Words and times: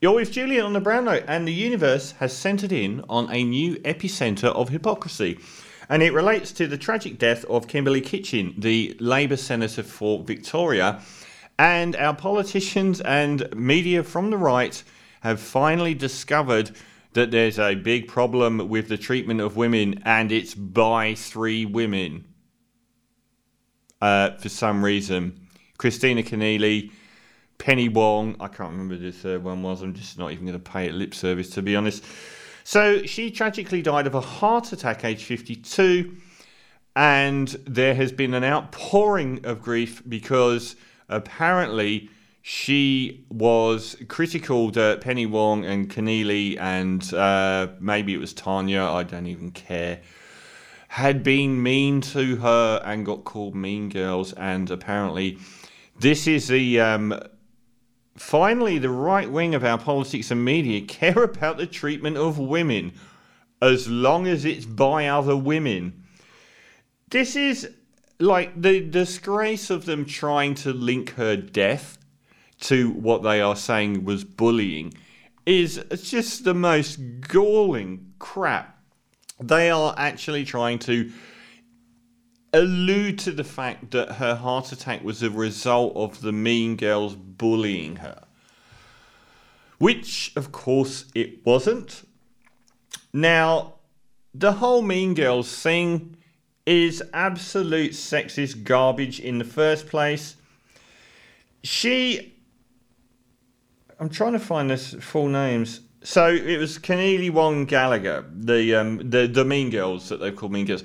You're 0.00 0.14
with 0.14 0.30
Julian 0.30 0.64
on 0.64 0.74
the 0.74 0.80
Brown 0.80 1.06
Note, 1.06 1.24
and 1.26 1.46
the 1.46 1.52
universe 1.52 2.12
has 2.20 2.32
centered 2.32 2.70
in 2.70 3.04
on 3.08 3.28
a 3.32 3.42
new 3.42 3.74
epicenter 3.80 4.44
of 4.44 4.68
hypocrisy. 4.68 5.40
And 5.88 6.04
it 6.04 6.12
relates 6.12 6.52
to 6.52 6.68
the 6.68 6.78
tragic 6.78 7.18
death 7.18 7.44
of 7.46 7.66
Kimberley 7.66 8.00
Kitching, 8.00 8.54
the 8.56 8.96
Labor 9.00 9.36
senator 9.36 9.82
for 9.82 10.22
Victoria. 10.22 11.00
And 11.58 11.96
our 11.96 12.14
politicians 12.14 13.00
and 13.00 13.52
media 13.56 14.04
from 14.04 14.30
the 14.30 14.36
right 14.36 14.80
have 15.22 15.40
finally 15.40 15.94
discovered 15.94 16.70
that 17.14 17.32
there's 17.32 17.58
a 17.58 17.74
big 17.74 18.06
problem 18.06 18.68
with 18.68 18.86
the 18.86 18.98
treatment 18.98 19.40
of 19.40 19.56
women, 19.56 20.00
and 20.04 20.30
it's 20.30 20.54
by 20.54 21.16
three 21.16 21.66
women. 21.66 22.24
Uh, 24.00 24.36
for 24.36 24.48
some 24.48 24.84
reason, 24.84 25.40
Kristina 25.76 26.24
Keneally, 26.24 26.92
Penny 27.58 27.88
Wong, 27.88 28.36
I 28.40 28.46
can't 28.48 28.70
remember 28.70 28.94
who 28.94 29.10
the 29.10 29.12
third 29.12 29.44
one 29.44 29.62
was. 29.62 29.82
I'm 29.82 29.92
just 29.92 30.18
not 30.18 30.32
even 30.32 30.46
going 30.46 30.58
to 30.58 30.70
pay 30.70 30.86
it 30.86 30.94
lip 30.94 31.12
service, 31.12 31.50
to 31.50 31.62
be 31.62 31.76
honest. 31.76 32.04
So 32.64 33.02
she 33.02 33.30
tragically 33.30 33.82
died 33.82 34.06
of 34.06 34.14
a 34.14 34.20
heart 34.20 34.72
attack, 34.72 35.04
age 35.04 35.24
52, 35.24 36.16
and 36.94 37.48
there 37.66 37.94
has 37.94 38.12
been 38.12 38.34
an 38.34 38.44
outpouring 38.44 39.44
of 39.44 39.60
grief 39.60 40.02
because 40.08 40.76
apparently 41.08 42.10
she 42.42 43.26
was 43.28 43.96
critical 44.08 44.70
that 44.70 45.00
Penny 45.00 45.26
Wong 45.26 45.64
and 45.64 45.90
Keneally 45.90 46.58
and 46.58 47.12
uh, 47.12 47.68
maybe 47.80 48.14
it 48.14 48.18
was 48.18 48.32
Tanya, 48.32 48.82
I 48.84 49.02
don't 49.02 49.26
even 49.26 49.50
care, 49.50 50.00
had 50.88 51.22
been 51.22 51.62
mean 51.62 52.00
to 52.00 52.36
her 52.36 52.82
and 52.84 53.04
got 53.04 53.24
called 53.24 53.54
mean 53.54 53.88
girls. 53.88 54.32
And 54.34 54.70
apparently, 54.70 55.38
this 55.98 56.26
is 56.26 56.48
the. 56.48 56.80
Um, 56.80 57.20
finally, 58.20 58.78
the 58.78 58.90
right 58.90 59.30
wing 59.30 59.54
of 59.54 59.64
our 59.64 59.78
politics 59.78 60.30
and 60.30 60.44
media 60.44 60.80
care 60.80 61.22
about 61.22 61.56
the 61.56 61.66
treatment 61.66 62.16
of 62.16 62.38
women 62.38 62.92
as 63.60 63.88
long 63.88 64.26
as 64.26 64.44
it's 64.44 64.66
by 64.66 65.06
other 65.08 65.36
women. 65.36 66.04
This 67.10 67.36
is 67.36 67.70
like 68.20 68.60
the 68.60 68.80
disgrace 68.80 69.70
of 69.70 69.84
them 69.84 70.04
trying 70.04 70.54
to 70.56 70.72
link 70.72 71.14
her 71.14 71.36
death 71.36 71.98
to 72.60 72.90
what 72.90 73.22
they 73.22 73.40
are 73.40 73.56
saying 73.56 74.04
was 74.04 74.24
bullying 74.24 74.92
is 75.46 75.82
just 76.02 76.44
the 76.44 76.54
most 76.54 76.98
galling 77.20 78.12
crap. 78.18 78.76
They 79.40 79.70
are 79.70 79.94
actually 79.96 80.44
trying 80.44 80.78
to 80.80 81.10
allude 82.52 83.18
to 83.20 83.32
the 83.32 83.44
fact 83.44 83.90
that 83.90 84.12
her 84.12 84.34
heart 84.34 84.72
attack 84.72 85.04
was 85.04 85.22
a 85.22 85.30
result 85.30 85.94
of 85.96 86.22
the 86.22 86.32
mean 86.32 86.76
girls 86.76 87.14
bullying 87.14 87.96
her. 87.96 88.24
Which, 89.78 90.32
of 90.34 90.50
course, 90.50 91.04
it 91.14 91.46
wasn't. 91.46 92.02
Now, 93.12 93.74
the 94.34 94.54
whole 94.54 94.82
Mean 94.82 95.14
Girls 95.14 95.56
thing 95.62 96.16
is 96.66 97.02
absolute 97.14 97.92
sexist 97.92 98.64
garbage 98.64 99.20
in 99.20 99.38
the 99.38 99.44
first 99.44 99.86
place. 99.86 100.36
She 101.62 102.34
I'm 104.00 104.08
trying 104.08 104.32
to 104.32 104.38
find 104.38 104.70
this 104.70 104.94
full 104.94 105.28
names. 105.28 105.80
So 106.04 106.28
it 106.28 106.58
was 106.58 106.78
Keneally 106.78 107.30
Wong 107.30 107.64
Gallagher, 107.64 108.24
the 108.32 108.76
um, 108.76 109.10
the 109.10 109.26
the 109.26 109.44
Mean 109.44 109.70
Girls 109.70 110.08
that 110.08 110.20
they've 110.20 110.34
called 110.34 110.52
Mean 110.52 110.66
Girls. 110.66 110.84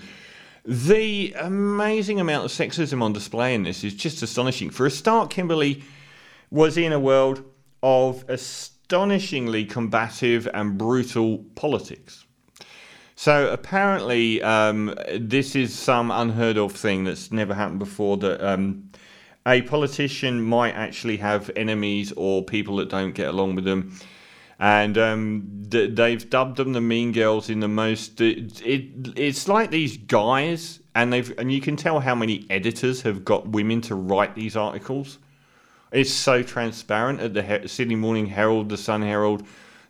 The 0.65 1.33
amazing 1.37 2.21
amount 2.21 2.45
of 2.45 2.51
sexism 2.51 3.01
on 3.01 3.11
display 3.11 3.53
in 3.53 3.63
this 3.63 3.83
is 3.83 3.93
just 3.93 4.21
astonishing. 4.21 4.69
For 4.69 4.85
a 4.85 4.91
start, 4.91 5.29
Kimberley 5.29 5.83
was 6.51 6.77
in 6.77 6.93
a 6.93 6.99
world 6.99 7.43
of 7.81 8.23
astonishingly 8.29 9.65
combative 9.65 10.47
and 10.53 10.77
brutal 10.77 11.39
politics. 11.55 12.25
So 13.15 13.51
apparently, 13.51 14.41
um, 14.41 14.95
this 15.19 15.55
is 15.55 15.77
some 15.77 16.11
unheard 16.11 16.57
of 16.57 16.71
thing 16.71 17.03
that's 17.03 17.31
never 17.31 17.53
happened 17.53 17.79
before. 17.79 18.15
That 18.17 18.41
um, 18.41 18.89
a 19.45 19.63
politician 19.63 20.41
might 20.41 20.75
actually 20.75 21.17
have 21.17 21.51
enemies 21.57 22.13
or 22.15 22.41
people 22.41 22.77
that 22.77 22.89
don't 22.89 23.13
get 23.13 23.27
along 23.27 23.55
with 23.55 23.65
them. 23.65 23.99
And 24.59 24.97
um, 24.97 25.63
they've 25.67 26.29
dubbed 26.29 26.57
them 26.57 26.73
the 26.73 26.81
mean 26.81 27.11
girls 27.11 27.49
in 27.49 27.59
the 27.59 27.67
most. 27.67 28.21
It, 28.21 28.61
it, 28.65 28.83
it's 29.15 29.47
like 29.47 29.71
these 29.71 29.97
guys, 29.97 30.79
and 30.95 31.11
they've 31.11 31.37
and 31.39 31.51
you 31.51 31.59
can 31.59 31.75
tell 31.75 31.99
how 31.99 32.15
many 32.15 32.45
editors 32.49 33.01
have 33.01 33.25
got 33.25 33.47
women 33.47 33.81
to 33.81 33.95
write 33.95 34.35
these 34.35 34.55
articles. 34.55 35.19
It's 35.91 36.11
so 36.11 36.41
transparent 36.41 37.19
at 37.19 37.33
the 37.33 37.67
Sydney 37.67 37.95
Morning 37.95 38.25
Herald, 38.25 38.69
the 38.69 38.77
Sun 38.77 39.01
Herald, 39.01 39.43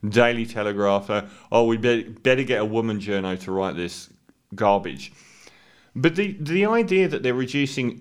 Daily 0.08 0.46
Telegraph. 0.46 1.10
Uh, 1.10 1.24
oh, 1.52 1.66
we 1.66 1.78
better, 1.78 2.10
better 2.10 2.44
get 2.44 2.60
a 2.60 2.66
woman 2.66 3.00
journo 3.00 3.40
to 3.42 3.52
write 3.52 3.76
this 3.76 4.10
garbage. 4.56 5.14
But 5.96 6.16
the 6.16 6.36
the 6.40 6.66
idea 6.66 7.08
that 7.08 7.22
they're 7.22 7.34
reducing 7.34 8.00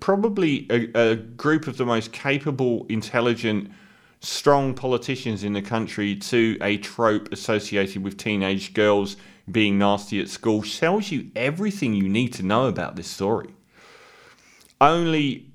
probably 0.00 0.66
a, 0.70 1.10
a 1.10 1.16
group 1.16 1.66
of 1.66 1.76
the 1.76 1.84
most 1.84 2.12
capable, 2.12 2.86
intelligent, 2.88 3.70
strong 4.24 4.74
politicians 4.74 5.44
in 5.44 5.52
the 5.52 5.62
country 5.62 6.16
to 6.16 6.56
a 6.60 6.78
trope 6.78 7.32
associated 7.32 8.02
with 8.02 8.16
teenage 8.16 8.72
girls 8.72 9.16
being 9.50 9.78
nasty 9.78 10.20
at 10.20 10.28
school 10.28 10.62
tells 10.62 11.10
you 11.10 11.30
everything 11.36 11.92
you 11.92 12.08
need 12.08 12.32
to 12.32 12.42
know 12.42 12.66
about 12.66 12.96
this 12.96 13.06
story. 13.06 13.50
Only 14.80 15.46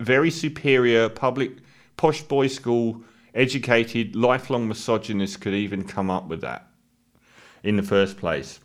very 0.00 0.30
superior 0.30 1.08
public 1.08 1.52
posh 1.96 2.22
boy 2.22 2.46
school 2.46 3.02
educated 3.34 4.14
lifelong 4.14 4.68
misogynists 4.68 5.36
could 5.36 5.54
even 5.54 5.84
come 5.84 6.10
up 6.10 6.28
with 6.28 6.40
that 6.42 6.68
in 7.64 7.76
the 7.76 7.82
first 7.82 8.16
place. 8.16 8.60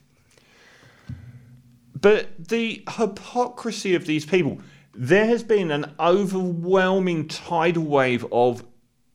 But 2.00 2.48
the 2.48 2.84
hypocrisy 2.88 3.96
of 3.96 4.06
these 4.06 4.26
people, 4.26 4.60
there 4.94 5.26
has 5.26 5.44
been 5.44 5.72
an 5.72 5.94
overwhelming 6.00 7.28
tidal 7.28 7.84
wave 7.84 8.26
of 8.32 8.64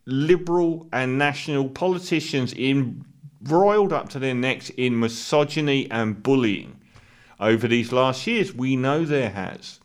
liberal 0.07 0.87
and 0.93 1.19
national 1.19 1.69
politicians 1.69 2.53
embroiled 2.55 3.93
up 3.93 4.09
to 4.11 4.19
their 4.19 4.35
necks 4.35 4.71
in 4.71 4.99
misogyny 4.99 5.91
and 5.91 6.23
bullying 6.23 6.79
over 7.41 7.67
these 7.67 7.93
last 7.93 8.27
years. 8.27 8.55
We 8.55 8.77
know 8.77 9.05
there 9.05 9.31
has. 9.31 9.81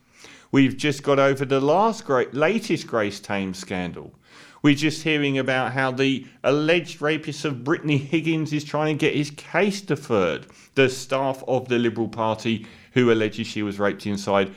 We've 0.51 0.75
just 0.75 1.03
got 1.03 1.19
over 1.19 1.45
the 1.45 1.61
last 1.61 2.05
great, 2.05 2.33
latest 2.33 2.87
Grace 2.87 3.19
Tame 3.19 3.53
scandal. 3.53 4.13
We're 4.61 4.75
just 4.75 5.03
hearing 5.03 5.37
about 5.37 5.71
how 5.71 5.91
the 5.91 6.25
alleged 6.43 7.01
rapist 7.01 7.45
of 7.45 7.63
Brittany 7.63 7.97
Higgins 7.97 8.51
is 8.51 8.65
trying 8.65 8.97
to 8.97 9.05
get 9.05 9.15
his 9.15 9.31
case 9.31 9.79
deferred. 9.79 10.47
The 10.75 10.89
staff 10.89 11.43
of 11.47 11.69
the 11.69 11.79
Liberal 11.79 12.09
Party 12.09 12.67
who 12.93 13.11
alleges 13.11 13.47
she 13.47 13.63
was 13.63 13.79
raped 13.79 14.05
inside 14.05 14.53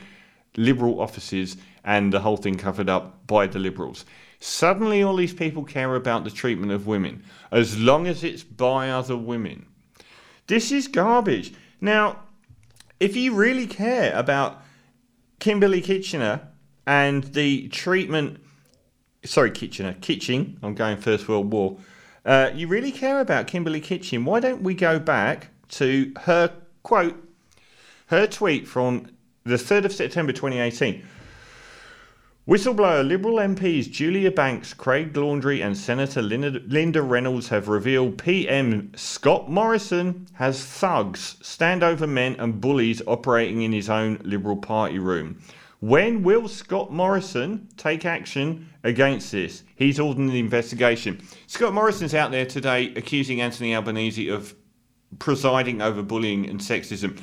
Liberal 0.57 0.99
offices 0.99 1.57
and 1.85 2.11
the 2.11 2.19
whole 2.19 2.37
thing 2.37 2.57
covered 2.57 2.89
up 2.89 3.25
by 3.27 3.47
the 3.47 3.59
Liberals. 3.59 4.05
Suddenly, 4.45 5.01
all 5.01 5.15
these 5.15 5.33
people 5.33 5.63
care 5.63 5.95
about 5.95 6.25
the 6.25 6.29
treatment 6.29 6.73
of 6.73 6.85
women 6.85 7.23
as 7.49 7.79
long 7.79 8.07
as 8.07 8.25
it's 8.25 8.43
by 8.43 8.89
other 8.89 9.15
women. 9.15 9.67
This 10.47 10.69
is 10.69 10.89
garbage. 10.89 11.53
Now, 11.79 12.23
if 12.99 13.15
you 13.15 13.33
really 13.33 13.65
care 13.65 14.13
about 14.13 14.61
Kimberley 15.39 15.79
Kitchener 15.79 16.49
and 16.85 17.23
the 17.23 17.69
treatment, 17.69 18.41
sorry, 19.23 19.49
Kitchener, 19.49 19.93
Kitching, 20.01 20.59
I'm 20.61 20.75
going 20.75 20.97
First 20.97 21.29
World 21.29 21.49
War. 21.49 21.77
Uh, 22.25 22.51
you 22.53 22.67
really 22.67 22.91
care 22.91 23.21
about 23.21 23.47
Kimberley 23.47 23.79
Kitching, 23.79 24.25
why 24.25 24.41
don't 24.41 24.61
we 24.61 24.73
go 24.73 24.99
back 24.99 25.51
to 25.69 26.11
her 26.23 26.53
quote 26.83 27.15
her 28.07 28.27
tweet 28.27 28.67
from 28.67 29.07
the 29.45 29.55
3rd 29.55 29.85
of 29.85 29.93
September 29.93 30.33
2018. 30.33 31.01
Whistleblower 32.45 33.07
Liberal 33.07 33.35
MPs 33.35 33.89
Julia 33.89 34.29
Banks, 34.29 34.73
Craig 34.73 35.15
Laundy, 35.15 35.61
and 35.61 35.77
Senator 35.77 36.21
Linda 36.21 37.01
Reynolds 37.01 37.47
have 37.47 37.69
revealed 37.69 38.17
PM 38.17 38.91
Scott 38.97 39.49
Morrison 39.49 40.27
has 40.33 40.61
thugs, 40.61 41.37
standover 41.41 42.07
men, 42.07 42.35
and 42.39 42.59
bullies 42.59 43.01
operating 43.07 43.61
in 43.61 43.71
his 43.71 43.89
own 43.89 44.19
Liberal 44.23 44.57
Party 44.57 44.99
room. 44.99 45.39
When 45.79 46.21
will 46.21 46.49
Scott 46.49 46.91
Morrison 46.91 47.69
take 47.77 48.03
action 48.03 48.67
against 48.83 49.31
this? 49.31 49.63
He's 49.77 49.97
ordered 49.97 50.23
an 50.23 50.31
investigation. 50.31 51.25
Scott 51.47 51.73
Morrison's 51.73 52.13
out 52.13 52.31
there 52.31 52.45
today 52.45 52.93
accusing 52.97 53.39
Anthony 53.39 53.73
Albanese 53.73 54.27
of 54.27 54.53
presiding 55.17 55.81
over 55.81 56.03
bullying 56.03 56.49
and 56.49 56.59
sexism. 56.59 57.21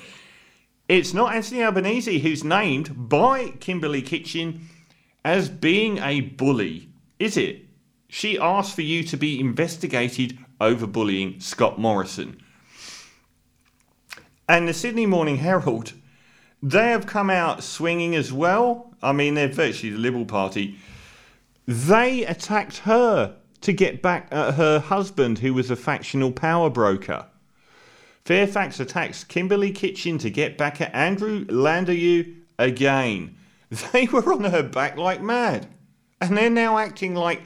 It's 0.89 1.13
not 1.13 1.35
Anthony 1.35 1.63
Albanese 1.63 2.21
who's 2.21 2.43
named 2.43 3.11
by 3.11 3.49
Kimberley 3.61 4.01
Kitching 4.01 4.67
as 5.25 5.49
being 5.49 5.99
a 5.99 6.21
bully, 6.21 6.89
is 7.19 7.37
it? 7.37 7.67
She 8.09 8.39
asked 8.39 8.75
for 8.75 8.83
you 8.83 9.05
to 9.05 9.17
be 9.17 9.39
investigated 9.39 10.39
over 10.61 10.87
bullying 10.87 11.41
Scott 11.41 11.79
Morrison. 11.79 12.43
And 14.49 14.69
the 14.69 14.75
Sydney 14.75 15.07
Morning 15.07 15.37
Herald, 15.37 15.93
they 16.63 16.89
have 16.91 17.07
come 17.07 17.31
out 17.31 17.63
swinging 17.63 18.15
as 18.17 18.33
well. 18.33 18.93
I 19.03 19.13
mean, 19.13 19.35
they're 19.35 19.49
virtually 19.49 19.93
the 19.93 19.99
Liberal 19.99 20.25
Party. 20.25 20.77
They 21.67 22.25
attacked 22.25 22.79
her 22.79 23.37
to 23.61 23.73
get 23.73 24.03
back 24.03 24.29
at 24.33 24.55
her 24.55 24.81
husband, 24.81 25.39
who 25.39 25.55
was 25.55 25.71
a 25.71 25.77
factional 25.77 26.33
power 26.33 26.69
broker. 26.69 27.27
Fairfax 28.25 28.81
attacks 28.81 29.25
Kimberley 29.25 29.71
Kitching 29.71 30.19
to 30.19 30.31
get 30.31 30.59
back 30.59 30.81
at 30.81 30.95
Andrew 30.95 31.45
Landeryou 31.47 32.37
again. 32.59 33.37
They 33.93 34.07
were 34.07 34.33
on 34.33 34.45
her 34.45 34.63
back 34.63 34.97
like 34.97 35.23
mad. 35.23 35.69
And 36.21 36.37
they're 36.37 36.51
now 36.51 36.79
acting 36.79 37.15
like 37.15 37.43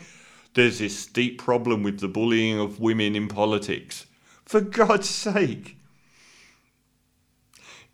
there's 0.55 0.79
this 0.79 1.07
deep 1.07 1.39
problem 1.39 1.83
with 1.83 2.01
the 2.01 2.09
bullying 2.09 2.59
of 2.59 2.81
women 2.81 3.15
in 3.15 3.29
politics. 3.29 4.07
For 4.45 4.61
God's 4.61 5.09
sake. 5.09 5.77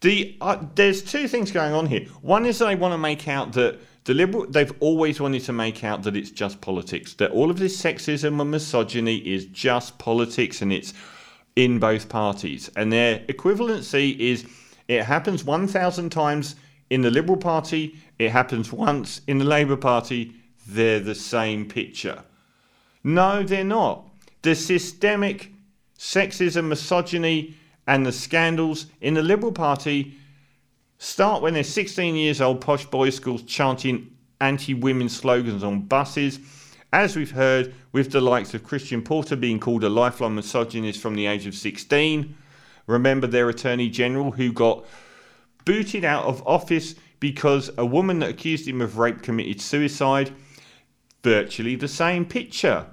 The, 0.00 0.36
uh, 0.40 0.64
there's 0.74 1.02
two 1.02 1.28
things 1.28 1.50
going 1.50 1.72
on 1.74 1.86
here. 1.86 2.06
One 2.22 2.46
is 2.46 2.58
they 2.58 2.74
want 2.74 2.92
to 2.92 2.98
make 2.98 3.28
out 3.28 3.52
that 3.52 3.78
the 4.04 4.14
liberal 4.14 4.46
they've 4.46 4.72
always 4.80 5.20
wanted 5.20 5.44
to 5.44 5.52
make 5.52 5.84
out 5.84 6.02
that 6.04 6.16
it's 6.16 6.30
just 6.30 6.60
politics, 6.62 7.12
that 7.14 7.32
all 7.32 7.50
of 7.50 7.58
this 7.58 7.80
sexism 7.80 8.40
and 8.40 8.50
misogyny 8.50 9.16
is 9.16 9.44
just 9.46 9.98
politics 9.98 10.62
and 10.62 10.72
it's 10.72 10.94
in 11.54 11.78
both 11.78 12.08
parties. 12.08 12.70
And 12.76 12.90
their 12.90 13.18
equivalency 13.20 14.18
is 14.18 14.46
it 14.88 15.04
happens 15.04 15.44
1,000 15.44 16.10
times 16.10 16.56
in 16.90 17.02
the 17.02 17.10
Liberal 17.10 17.38
Party, 17.38 17.96
it 18.19 18.31
happens 18.31 18.72
once 18.72 19.20
in 19.26 19.38
the 19.38 19.44
Labor 19.44 19.76
Party, 19.76 20.34
they're 20.66 21.00
the 21.00 21.14
same 21.14 21.66
picture. 21.66 22.22
No, 23.02 23.42
they're 23.42 23.64
not. 23.64 24.06
The 24.42 24.54
systemic 24.54 25.52
sexism, 25.98 26.69
misogyny, 26.69 27.54
and 27.87 28.04
the 28.04 28.12
scandals 28.12 28.87
in 29.00 29.14
the 29.14 29.22
Liberal 29.22 29.52
Party 29.52 30.14
start 30.98 31.42
when 31.42 31.54
they're 31.54 31.64
16 31.64 32.14
years 32.14 32.40
old, 32.40 32.60
posh 32.60 32.84
boys' 32.87 33.16
schools 33.16 33.42
chanting 33.42 34.16
anti 34.40 34.75
women 34.75 35.08
slogans 35.08 35.62
on 35.62 35.82
buses. 35.82 36.40
As 36.92 37.14
we've 37.14 37.31
heard, 37.31 37.72
with 37.92 38.10
the 38.10 38.20
likes 38.20 38.52
of 38.52 38.64
Christian 38.64 39.02
Porter 39.02 39.37
being 39.37 39.60
called 39.60 39.84
a 39.84 39.88
lifelong 39.88 40.34
misogynist 40.34 41.00
from 41.00 41.14
the 41.14 41.26
age 41.26 41.46
of 41.46 41.54
16. 41.54 42.37
Remember 42.87 43.26
their 43.26 43.48
Attorney 43.48 43.88
General 43.88 44.32
who 44.32 44.52
got 44.52 44.84
booted 45.64 46.04
out 46.04 46.24
of 46.24 46.46
office 46.46 46.94
because 47.20 47.70
a 47.76 47.84
woman 47.84 48.18
that 48.20 48.30
accused 48.30 48.66
him 48.66 48.80
of 48.80 48.98
rape 48.98 49.22
committed 49.22 49.60
suicide. 49.60 50.32
Virtually 51.22 51.76
the 51.76 51.88
same 51.88 52.24
picture. 52.24 52.86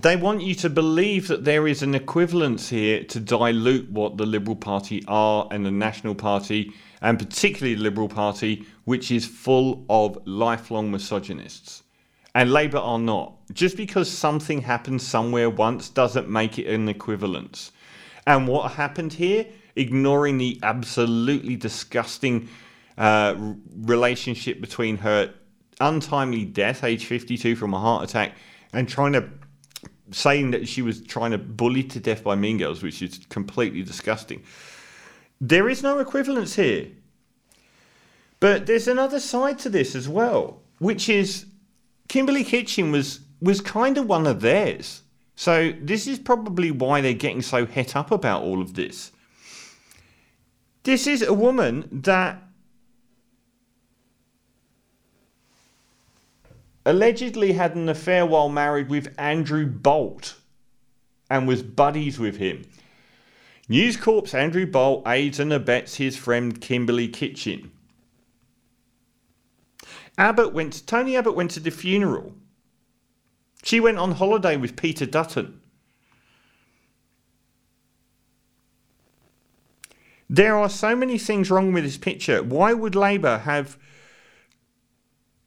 They 0.00 0.16
want 0.16 0.42
you 0.42 0.56
to 0.56 0.70
believe 0.70 1.28
that 1.28 1.44
there 1.44 1.68
is 1.68 1.82
an 1.82 1.94
equivalence 1.94 2.68
here 2.68 3.04
to 3.04 3.20
dilute 3.20 3.90
what 3.90 4.16
the 4.16 4.26
Liberal 4.26 4.56
Party 4.56 5.04
are 5.06 5.46
and 5.52 5.64
the 5.64 5.70
National 5.70 6.16
Party, 6.16 6.72
and 7.00 7.16
particularly 7.16 7.76
the 7.76 7.82
Liberal 7.82 8.08
Party, 8.08 8.66
which 8.84 9.12
is 9.12 9.24
full 9.24 9.84
of 9.88 10.18
lifelong 10.26 10.90
misogynists. 10.90 11.84
And 12.34 12.52
Labor 12.52 12.78
are 12.78 12.98
not. 12.98 13.34
Just 13.52 13.76
because 13.76 14.10
something 14.10 14.62
happened 14.62 15.00
somewhere 15.00 15.48
once 15.48 15.88
doesn't 15.88 16.28
make 16.28 16.58
it 16.58 16.66
an 16.66 16.88
equivalence. 16.88 17.70
And 18.26 18.48
what 18.48 18.72
happened 18.72 19.12
here, 19.12 19.46
ignoring 19.76 20.38
the 20.38 20.58
absolutely 20.62 21.56
disgusting 21.56 22.48
uh, 22.96 23.34
relationship 23.76 24.60
between 24.60 24.98
her 24.98 25.32
untimely 25.80 26.44
death, 26.44 26.84
age 26.84 27.06
52, 27.06 27.56
from 27.56 27.74
a 27.74 27.80
heart 27.80 28.04
attack, 28.04 28.32
and 28.72 28.88
trying 28.88 29.12
to 29.12 29.28
saying 30.10 30.50
that 30.50 30.68
she 30.68 30.82
was 30.82 31.00
trying 31.02 31.30
to 31.30 31.38
bully 31.38 31.82
to 31.82 31.98
death 31.98 32.22
by 32.22 32.34
Mean 32.34 32.58
Girls, 32.58 32.82
which 32.82 33.02
is 33.02 33.20
completely 33.30 33.82
disgusting. 33.82 34.42
There 35.40 35.68
is 35.68 35.82
no 35.82 35.98
equivalence 35.98 36.54
here. 36.54 36.88
But 38.38 38.66
there's 38.66 38.88
another 38.88 39.20
side 39.20 39.58
to 39.60 39.70
this 39.70 39.94
as 39.94 40.08
well, 40.08 40.60
which 40.78 41.08
is 41.08 41.46
Kimberley 42.08 42.44
Kitching 42.44 42.92
was 42.92 43.20
was 43.40 43.60
kind 43.60 43.98
of 43.98 44.06
one 44.06 44.26
of 44.26 44.40
theirs. 44.40 45.02
So 45.36 45.72
this 45.80 46.06
is 46.06 46.18
probably 46.18 46.70
why 46.70 47.00
they're 47.00 47.12
getting 47.12 47.42
so 47.42 47.66
het 47.66 47.96
up 47.96 48.10
about 48.10 48.42
all 48.42 48.62
of 48.62 48.74
this. 48.74 49.12
This 50.84 51.06
is 51.06 51.22
a 51.22 51.32
woman 51.32 51.88
that 51.90 52.42
allegedly 56.84 57.52
had 57.52 57.74
an 57.74 57.88
affair 57.88 58.26
while 58.26 58.50
married 58.50 58.90
with 58.90 59.14
Andrew 59.18 59.64
Bolt 59.66 60.36
and 61.30 61.48
was 61.48 61.62
buddies 61.62 62.18
with 62.18 62.36
him. 62.36 62.66
News 63.66 63.96
Corp's 63.96 64.34
Andrew 64.34 64.66
Bolt 64.66 65.08
aids 65.08 65.40
and 65.40 65.54
abets 65.54 65.94
his 65.94 66.18
friend 66.18 66.60
Kimberley 66.60 67.08
Kitching. 67.08 67.70
Abbott 70.18 70.52
went 70.52 70.86
Tony 70.86 71.16
Abbott 71.16 71.34
went 71.34 71.50
to 71.52 71.60
the 71.60 71.70
funeral. 71.70 72.34
She 73.62 73.80
went 73.80 73.96
on 73.96 74.12
holiday 74.12 74.58
with 74.58 74.76
Peter 74.76 75.06
Dutton. 75.06 75.62
There 80.28 80.56
are 80.56 80.68
so 80.68 80.96
many 80.96 81.18
things 81.18 81.50
wrong 81.50 81.72
with 81.72 81.84
this 81.84 81.98
picture. 81.98 82.42
Why 82.42 82.72
would 82.72 82.94
Labor 82.94 83.38
have 83.38 83.78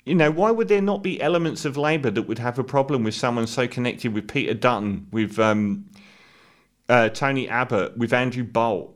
you 0.08 0.16
know, 0.16 0.32
why 0.32 0.52
would 0.52 0.70
there 0.70 0.82
not 0.82 1.04
be 1.04 1.22
elements 1.22 1.66
of 1.66 1.76
Labor 1.76 2.10
that 2.10 2.22
would 2.24 2.40
have 2.40 2.58
a 2.58 2.64
problem 2.64 3.04
with 3.04 3.14
someone 3.14 3.46
so 3.46 3.68
connected 3.68 4.14
with 4.14 4.30
Peter 4.30 4.54
Dutton, 4.54 5.08
with 5.12 5.38
um, 5.38 5.90
uh, 6.88 7.10
Tony 7.10 7.50
Abbott, 7.50 7.98
with 7.98 8.14
Andrew 8.14 8.46
Bolt? 8.46 8.96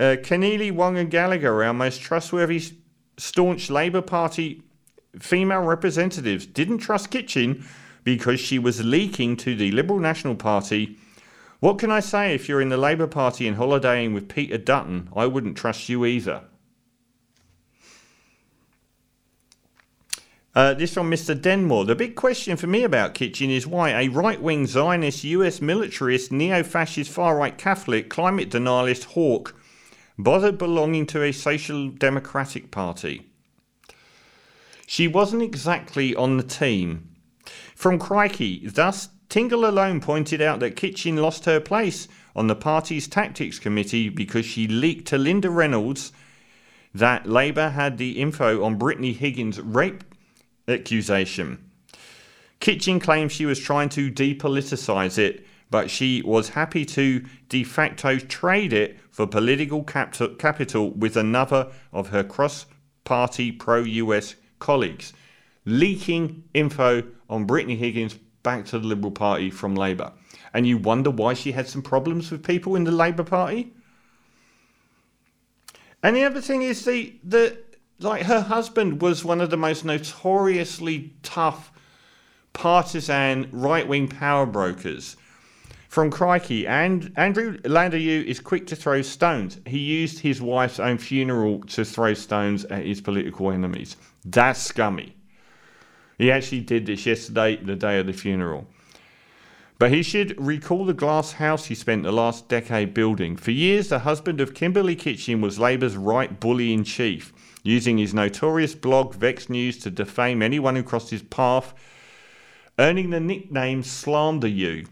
Uh, 0.00 0.16
Keneally, 0.16 0.72
Wong, 0.72 0.96
and 0.96 1.10
Gallagher 1.10 1.62
our 1.62 1.74
most 1.74 2.00
trustworthy, 2.00 2.62
staunch 3.18 3.68
Labor 3.68 4.00
Party 4.00 4.62
female 5.18 5.60
representatives. 5.60 6.46
Didn't 6.46 6.78
trust 6.78 7.10
Kitching 7.10 7.62
because 8.02 8.40
she 8.40 8.58
was 8.58 8.82
leaking 8.82 9.36
to 9.36 9.54
the 9.54 9.70
Liberal 9.72 10.00
National 10.00 10.34
Party. 10.34 10.96
What 11.60 11.78
can 11.78 11.90
I 11.90 12.00
say 12.00 12.34
if 12.34 12.48
you're 12.48 12.62
in 12.62 12.70
the 12.70 12.78
Labor 12.78 13.06
Party 13.06 13.46
and 13.46 13.58
holidaying 13.58 14.14
with 14.14 14.28
Peter 14.28 14.56
Dutton? 14.56 15.10
I 15.14 15.26
wouldn't 15.26 15.58
trust 15.58 15.90
you 15.90 16.06
either. 16.06 16.44
Uh, 20.54 20.74
this 20.74 20.94
from 20.94 21.10
Mr. 21.10 21.38
Denmore. 21.38 21.86
The 21.86 21.94
big 21.94 22.16
question 22.16 22.56
for 22.56 22.66
me 22.66 22.82
about 22.82 23.14
Kitching 23.14 23.50
is 23.50 23.66
why 23.66 23.90
a 23.90 24.08
right 24.08 24.40
wing 24.40 24.66
Zionist, 24.66 25.22
US 25.22 25.60
militarist, 25.60 26.32
neo 26.32 26.62
fascist, 26.62 27.10
far 27.10 27.36
right 27.36 27.56
Catholic, 27.56 28.08
climate 28.08 28.50
denialist 28.50 29.04
hawk 29.04 29.54
bothered 30.18 30.58
belonging 30.58 31.06
to 31.06 31.22
a 31.22 31.32
social 31.32 31.88
democratic 31.88 32.70
party. 32.70 33.26
She 34.86 35.06
wasn't 35.06 35.42
exactly 35.42 36.16
on 36.16 36.36
the 36.36 36.42
team. 36.42 37.10
From 37.76 37.98
Crikey, 37.98 38.66
thus, 38.66 39.10
Tingle 39.30 39.64
alone 39.64 40.00
pointed 40.00 40.42
out 40.42 40.58
that 40.58 40.74
Kitching 40.74 41.14
lost 41.14 41.44
her 41.44 41.60
place 41.60 42.08
on 42.34 42.48
the 42.48 42.56
party's 42.56 43.06
tactics 43.06 43.60
committee 43.60 44.08
because 44.08 44.44
she 44.44 44.66
leaked 44.66 45.06
to 45.06 45.18
Linda 45.18 45.48
Reynolds 45.48 46.12
that 46.92 47.28
Labor 47.28 47.70
had 47.70 47.96
the 47.96 48.20
info 48.20 48.64
on 48.64 48.76
Brittany 48.76 49.12
Higgins' 49.12 49.60
rape 49.60 50.02
accusation. 50.66 51.70
Kitching 52.58 52.98
claimed 52.98 53.30
she 53.30 53.46
was 53.46 53.60
trying 53.60 53.88
to 53.90 54.10
depoliticise 54.10 55.16
it, 55.16 55.46
but 55.70 55.90
she 55.90 56.22
was 56.22 56.48
happy 56.50 56.84
to 56.84 57.24
de 57.48 57.62
facto 57.62 58.18
trade 58.18 58.72
it 58.72 58.98
for 59.12 59.28
political 59.28 59.84
capital 59.84 60.90
with 60.90 61.16
another 61.16 61.70
of 61.92 62.08
her 62.08 62.24
cross 62.24 62.66
party 63.04 63.52
pro 63.52 63.84
US 63.84 64.34
colleagues, 64.58 65.12
leaking 65.64 66.42
info 66.52 67.04
on 67.28 67.44
Brittany 67.44 67.76
Higgins 67.76 68.18
back 68.42 68.64
to 68.66 68.78
the 68.78 68.86
Liberal 68.86 69.10
Party 69.10 69.50
from 69.50 69.74
Labor. 69.74 70.12
And 70.52 70.66
you 70.66 70.78
wonder 70.78 71.10
why 71.10 71.34
she 71.34 71.52
had 71.52 71.68
some 71.68 71.82
problems 71.82 72.30
with 72.30 72.42
people 72.42 72.76
in 72.76 72.84
the 72.84 72.90
Labor 72.90 73.24
Party? 73.24 73.72
And 76.02 76.16
the 76.16 76.24
other 76.24 76.40
thing 76.40 76.62
is 76.62 76.84
the, 76.84 77.14
the 77.22 77.58
like 77.98 78.22
her 78.22 78.40
husband 78.40 79.02
was 79.02 79.24
one 79.24 79.40
of 79.40 79.50
the 79.50 79.56
most 79.56 79.84
notoriously 79.84 81.12
tough 81.22 81.70
partisan 82.52 83.48
right 83.52 83.86
wing 83.86 84.08
power 84.08 84.46
brokers 84.46 85.16
from 85.88 86.10
Crikey. 86.10 86.66
And 86.66 87.12
Andrew 87.16 87.58
Landeryou 87.58 88.24
is 88.24 88.40
quick 88.40 88.66
to 88.68 88.76
throw 88.76 89.02
stones. 89.02 89.58
He 89.66 89.78
used 89.78 90.20
his 90.20 90.40
wife's 90.40 90.80
own 90.80 90.98
funeral 90.98 91.60
to 91.64 91.84
throw 91.84 92.14
stones 92.14 92.64
at 92.66 92.84
his 92.84 93.00
political 93.00 93.50
enemies. 93.50 93.96
That's 94.24 94.60
scummy. 94.60 95.16
He 96.20 96.30
actually 96.30 96.60
did 96.60 96.84
this 96.84 97.06
yesterday, 97.06 97.56
the 97.56 97.76
day 97.76 97.98
of 97.98 98.06
the 98.06 98.12
funeral. 98.12 98.66
But 99.78 99.90
he 99.90 100.02
should 100.02 100.38
recall 100.38 100.84
the 100.84 100.92
glass 100.92 101.32
house 101.32 101.64
he 101.64 101.74
spent 101.74 102.02
the 102.02 102.12
last 102.12 102.46
decade 102.46 102.92
building. 102.92 103.38
For 103.38 103.52
years, 103.52 103.88
the 103.88 104.00
husband 104.00 104.38
of 104.38 104.52
Kimberley 104.52 104.96
Kitching 104.96 105.40
was 105.40 105.58
Labor's 105.58 105.96
right 105.96 106.38
bully 106.38 106.74
in 106.74 106.84
chief 106.84 107.32
using 107.62 107.96
his 107.96 108.12
notorious 108.12 108.74
blog 108.74 109.14
Vex 109.14 109.48
News 109.48 109.78
to 109.78 109.90
defame 109.90 110.42
anyone 110.42 110.76
who 110.76 110.82
crossed 110.82 111.08
his 111.08 111.22
path, 111.22 111.72
earning 112.78 113.08
the 113.08 113.20
nickname 113.20 113.82
Slander 113.82 114.46
You, 114.46 114.88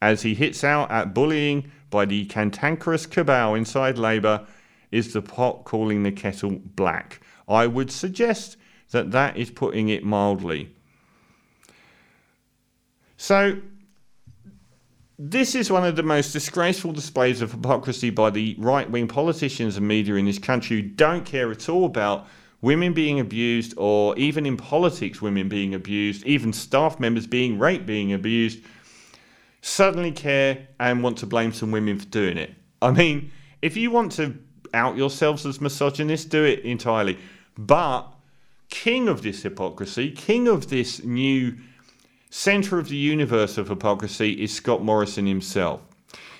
as 0.00 0.22
he 0.22 0.36
hits 0.36 0.62
out 0.62 0.88
at 0.92 1.12
bullying 1.12 1.72
by 1.90 2.04
the 2.04 2.26
cantankerous 2.26 3.06
cabal 3.06 3.56
inside 3.56 3.98
Labor, 3.98 4.46
is 4.92 5.12
the 5.12 5.20
pot 5.20 5.64
calling 5.64 6.04
the 6.04 6.12
kettle 6.12 6.60
black. 6.76 7.20
I 7.48 7.66
would 7.66 7.90
suggest 7.90 8.56
that 8.90 9.10
that 9.12 9.36
is 9.36 9.50
putting 9.50 9.88
it 9.88 10.04
mildly. 10.04 10.74
So, 13.16 13.60
this 15.18 15.54
is 15.54 15.70
one 15.70 15.84
of 15.84 15.96
the 15.96 16.02
most 16.02 16.32
disgraceful 16.32 16.92
displays 16.92 17.42
of 17.42 17.52
hypocrisy 17.52 18.08
by 18.08 18.30
the 18.30 18.56
right 18.58 18.90
wing 18.90 19.06
politicians 19.06 19.76
and 19.76 19.86
media 19.86 20.14
in 20.14 20.24
this 20.24 20.38
country 20.38 20.80
who 20.80 20.88
don't 20.88 21.26
care 21.26 21.50
at 21.50 21.68
all 21.68 21.84
about 21.84 22.26
women 22.62 22.94
being 22.94 23.20
abused 23.20 23.74
or 23.76 24.16
even 24.16 24.46
in 24.46 24.56
politics, 24.56 25.20
women 25.20 25.48
being 25.48 25.74
abused, 25.74 26.24
even 26.24 26.52
staff 26.52 26.98
members 26.98 27.26
being 27.26 27.58
raped, 27.58 27.84
being 27.84 28.14
abused, 28.14 28.60
suddenly 29.60 30.10
care 30.10 30.68
and 30.78 31.02
want 31.02 31.18
to 31.18 31.26
blame 31.26 31.52
some 31.52 31.70
women 31.70 31.98
for 31.98 32.06
doing 32.06 32.38
it. 32.38 32.54
I 32.80 32.90
mean, 32.90 33.30
if 33.60 33.76
you 33.76 33.90
want 33.90 34.12
to 34.12 34.38
out 34.72 34.96
yourselves 34.96 35.44
as 35.46 35.60
misogynist, 35.60 36.28
do 36.28 36.44
it 36.44 36.60
entirely. 36.60 37.18
But 37.58 38.06
king 38.70 39.08
of 39.08 39.22
this 39.22 39.42
hypocrisy, 39.42 40.10
king 40.10 40.48
of 40.48 40.70
this 40.70 41.04
new 41.04 41.56
Centre 42.30 42.78
of 42.78 42.88
the 42.88 42.96
universe 42.96 43.58
of 43.58 43.68
hypocrisy 43.68 44.40
is 44.40 44.54
Scott 44.54 44.84
Morrison 44.84 45.26
himself. 45.26 45.82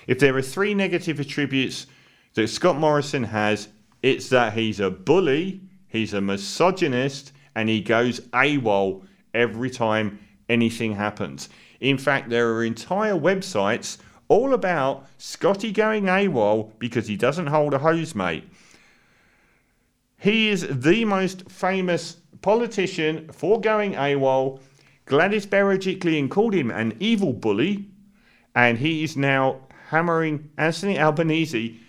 If 0.07 0.19
there 0.19 0.35
are 0.37 0.41
three 0.41 0.73
negative 0.73 1.19
attributes 1.19 1.85
that 2.33 2.47
Scott 2.47 2.77
Morrison 2.77 3.25
has, 3.25 3.67
it's 4.01 4.29
that 4.29 4.53
he's 4.53 4.79
a 4.79 4.89
bully, 4.89 5.59
he's 5.89 6.13
a 6.13 6.21
misogynist, 6.21 7.33
and 7.55 7.67
he 7.67 7.81
goes 7.81 8.21
AWOL 8.31 9.05
every 9.33 9.69
time 9.69 10.17
anything 10.47 10.95
happens. 10.95 11.49
In 11.81 11.97
fact, 11.97 12.29
there 12.29 12.53
are 12.53 12.63
entire 12.63 13.13
websites 13.13 13.97
all 14.29 14.53
about 14.53 15.07
Scotty 15.17 15.73
going 15.73 16.05
AWOL 16.05 16.71
because 16.79 17.07
he 17.07 17.17
doesn't 17.17 17.47
hold 17.47 17.73
a 17.73 17.79
hose 17.79 18.15
mate. 18.15 18.45
He 20.17 20.47
is 20.47 20.65
the 20.69 21.03
most 21.03 21.51
famous 21.51 22.15
politician 22.41 23.29
for 23.31 23.59
going 23.61 23.93
AWOL 23.93 24.59
Gladys 25.05 25.45
Berejiklian 25.45 26.29
called 26.29 26.53
him 26.53 26.71
an 26.71 26.95
evil 26.99 27.33
bully, 27.33 27.85
and 28.55 28.77
he 28.77 29.03
is 29.03 29.17
now 29.17 29.59
hammering 29.89 30.49
Anthony 30.57 30.97
Albanese 30.97 31.79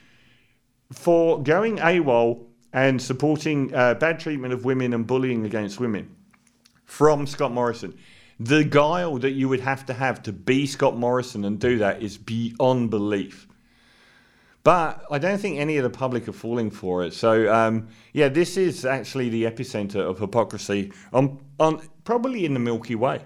for 0.93 1.43
going 1.43 1.77
AWOL 1.77 2.45
and 2.73 3.01
supporting 3.01 3.73
uh, 3.75 3.95
bad 3.95 4.19
treatment 4.19 4.53
of 4.53 4.65
women 4.65 4.93
and 4.93 5.07
bullying 5.07 5.45
against 5.45 5.79
women 5.79 6.15
from 6.85 7.27
Scott 7.27 7.53
Morrison. 7.53 7.97
The 8.41 8.65
guile 8.65 9.19
that 9.19 9.33
you 9.33 9.49
would 9.49 9.61
have 9.61 9.87
to 9.87 9.93
have 9.93 10.23
to 10.25 10.33
be 10.33 10.67
Scott 10.67 10.97
Morrison 10.97 11.45
and 11.45 11.61
do 11.61 11.79
that 11.79 12.03
is 12.03 12.19
beyond 12.19 12.91
belief. 12.91 13.47
But 14.65 15.05
I 15.11 15.19
don't 15.19 15.39
think 15.39 15.59
any 15.59 15.77
of 15.77 15.83
the 15.83 15.91
public 15.91 16.29
are 16.29 16.33
falling 16.33 16.71
for 16.71 17.03
it. 17.03 17.15
So 17.15 17.53
um, 17.53 17.89
yeah, 18.13 18.29
this 18.29 18.57
is 18.57 18.85
actually 18.85 19.29
the 19.29 19.45
epicenter 19.45 19.97
of 19.97 20.19
hypocrisy 20.19 20.93
on, 21.13 21.41
on 21.59 21.83
probably 22.05 22.45
in 22.45 22.55
the 22.55 22.61
Milky 22.61 22.95
Way. 22.95 23.23